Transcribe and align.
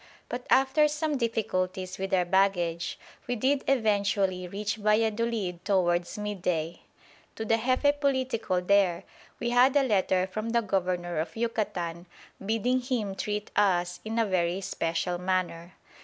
But 0.29 0.47
after 0.49 0.87
some 0.87 1.15
difficulties 1.15 1.99
with 1.99 2.11
our 2.11 2.25
baggage, 2.25 2.97
we 3.27 3.35
did 3.35 3.63
eventually 3.67 4.47
reach 4.47 4.77
Valladolid 4.77 5.63
towards 5.63 6.17
midday. 6.17 6.81
To 7.35 7.45
the 7.45 7.55
Jefe 7.57 7.99
Politico 7.99 8.61
there 8.61 9.03
we 9.39 9.51
had 9.51 9.75
a 9.75 9.83
letter 9.83 10.25
from 10.25 10.49
the 10.49 10.63
Governor 10.63 11.19
of 11.19 11.35
Yucatan, 11.35 12.07
bidding 12.43 12.81
him 12.81 13.13
treat 13.13 13.51
us 13.55 13.99
"in 14.03 14.17
a 14.17 14.25
very 14.25 14.59
special 14.61 15.19
manner." 15.19 15.73